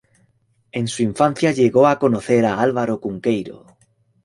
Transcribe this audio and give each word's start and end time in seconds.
En 0.71 0.87
su 0.87 1.03
infancia 1.03 1.51
llegó 1.51 1.85
a 1.85 1.99
conocer 1.99 2.43
a 2.47 2.59
Álvaro 2.59 2.99
Cunqueiro. 2.99 3.77